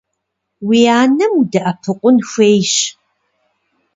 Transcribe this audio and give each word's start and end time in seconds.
Уи 0.67 0.79
анэм 1.01 1.33
удэӏэпыкъун 1.39 2.17
хуейщ. 2.29 2.73